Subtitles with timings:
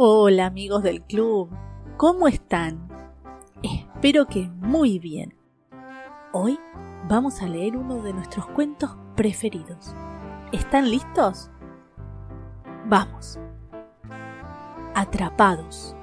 [0.00, 1.50] Hola amigos del club,
[1.96, 2.88] ¿cómo están?
[3.64, 5.34] Espero que muy bien.
[6.32, 6.56] Hoy
[7.08, 9.96] vamos a leer uno de nuestros cuentos preferidos.
[10.52, 11.50] ¿Están listos?
[12.86, 13.40] Vamos.
[14.94, 15.96] Atrapados.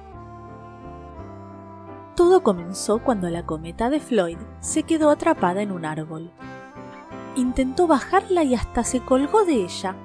[2.17, 6.31] Todo comenzó cuando la cometa de Floyd se quedó atrapada en un árbol.
[7.37, 9.95] Intentó bajarla y hasta se colgó de ella,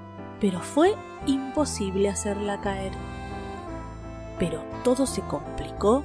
[0.41, 0.95] pero fue
[1.27, 3.10] imposible hacerla caer.
[4.41, 6.03] Pero todo se complicó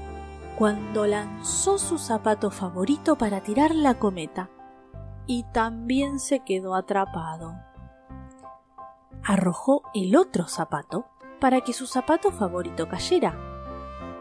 [0.57, 4.49] cuando lanzó su zapato favorito para tirar la cometa
[5.25, 7.55] y también se quedó atrapado.
[9.23, 11.07] Arrojó el otro zapato
[11.39, 13.35] para que su zapato favorito cayera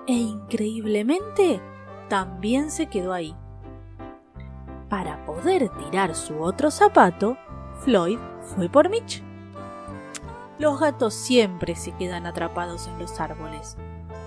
[0.06, 1.60] e increíblemente
[2.08, 3.36] también se quedó ahí.
[4.88, 7.36] Para poder tirar su otro zapato,
[7.80, 9.22] Floyd fue por Mitch.
[10.58, 13.76] Los gatos siempre se quedan atrapados en los árboles,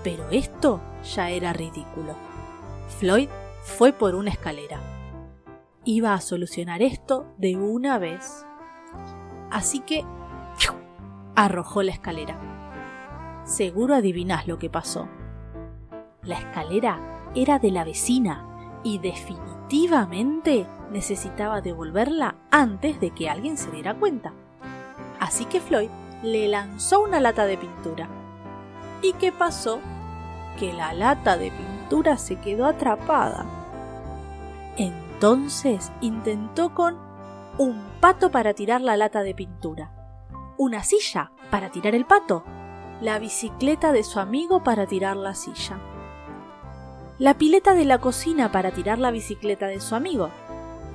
[0.02, 0.80] pero esto
[1.14, 2.14] ya era ridículo.
[2.98, 3.28] Floyd
[3.62, 4.80] fue por una escalera.
[5.84, 8.44] Iba a solucionar esto de una vez.
[9.50, 10.04] Así que
[11.34, 12.36] arrojó la escalera.
[13.44, 15.08] Seguro adivinás lo que pasó.
[16.22, 23.70] La escalera era de la vecina y definitivamente necesitaba devolverla antes de que alguien se
[23.70, 24.32] diera cuenta.
[25.20, 25.90] Así que Floyd
[26.22, 28.08] le lanzó una lata de pintura.
[29.02, 29.80] ¿Y qué pasó?
[30.58, 33.46] Que la lata de pintura se quedó atrapada.
[34.76, 36.96] Entonces intentó con
[37.58, 39.90] un pato para tirar la lata de pintura,
[40.56, 42.44] una silla para tirar el pato,
[43.00, 45.78] la bicicleta de su amigo para tirar la silla,
[47.18, 50.30] la pileta de la cocina para tirar la bicicleta de su amigo,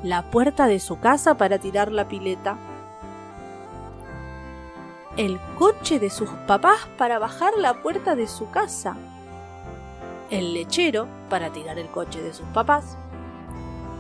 [0.04, 2.58] la puerta de su casa para tirar la pileta,
[5.18, 8.98] el coche de sus papás para bajar la puerta de su casa,
[10.32, 12.98] el lechero para tirar el coche de sus papás,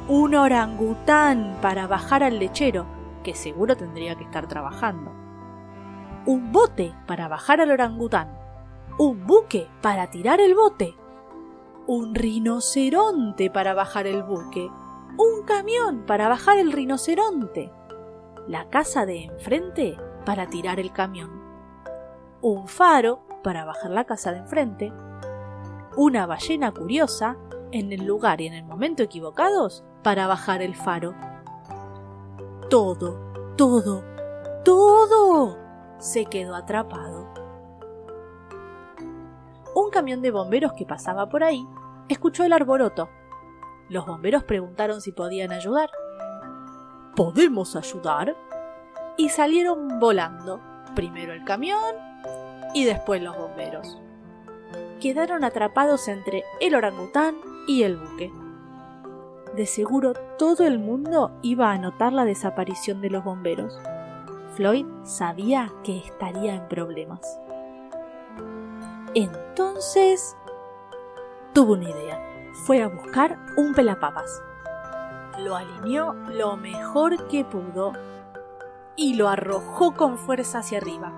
[0.07, 2.87] un orangután para bajar al lechero,
[3.23, 5.11] que seguro tendría que estar trabajando,
[6.25, 8.35] un bote para bajar al orangután,
[8.97, 10.95] un buque para tirar el bote,
[11.85, 14.67] un rinoceronte para bajar el buque,
[15.17, 17.71] un camión para bajar el rinoceronte,
[18.47, 19.95] la casa de enfrente
[20.25, 21.41] para tirar el camión,
[22.41, 24.93] un faro para bajar la casa de enfrente,
[25.95, 27.37] una ballena curiosa
[27.71, 31.15] en el lugar y en el momento equivocados para bajar el faro.
[32.69, 33.19] Todo,
[33.57, 34.03] todo,
[34.63, 35.57] todo
[35.99, 37.33] se quedó atrapado.
[39.75, 41.67] Un camión de bomberos que pasaba por ahí
[42.09, 43.09] escuchó el arboroto.
[43.89, 45.89] Los bomberos preguntaron si podían ayudar.
[47.15, 48.35] ¿Podemos ayudar?
[49.17, 50.59] Y salieron volando,
[50.95, 51.95] primero el camión
[52.73, 53.97] y después los bomberos.
[54.99, 57.35] Quedaron atrapados entre el orangután
[57.67, 58.31] y el buque.
[59.55, 63.77] De seguro todo el mundo iba a notar la desaparición de los bomberos.
[64.55, 67.39] Floyd sabía que estaría en problemas.
[69.13, 70.35] Entonces
[71.53, 72.19] tuvo una idea.
[72.65, 74.41] Fue a buscar un pelapapas.
[75.39, 77.93] Lo alineó lo mejor que pudo
[78.95, 81.11] y lo arrojó con fuerza hacia arriba.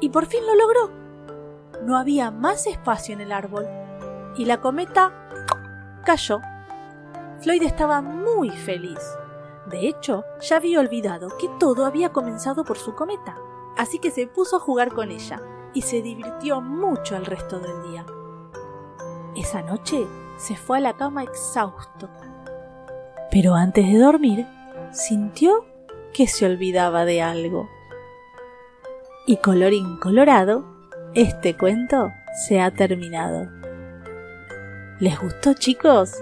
[0.00, 0.90] Y por fin lo logró.
[1.84, 3.66] No había más espacio en el árbol
[4.36, 5.12] y la cometa
[6.04, 6.40] cayó.
[7.40, 9.00] Floyd estaba muy feliz.
[9.66, 13.36] De hecho, ya había olvidado que todo había comenzado por su cometa,
[13.76, 15.40] así que se puso a jugar con ella
[15.74, 18.06] y se divirtió mucho el resto del día.
[19.34, 20.06] Esa noche
[20.38, 22.08] se fue a la cama exhausto.
[23.30, 24.46] Pero antes de dormir,
[24.92, 25.66] sintió
[26.16, 27.68] que se olvidaba de algo.
[29.26, 30.64] Y colorín colorado,
[31.14, 32.10] este cuento
[32.46, 33.50] se ha terminado.
[34.98, 36.14] ¿Les gustó chicos?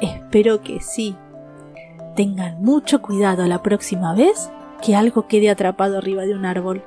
[0.00, 1.16] Espero que sí.
[2.14, 4.50] Tengan mucho cuidado la próxima vez
[4.82, 6.82] que algo quede atrapado arriba de un árbol.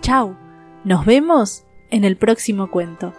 [0.00, 0.36] Chao,
[0.82, 3.12] nos vemos en el próximo cuento.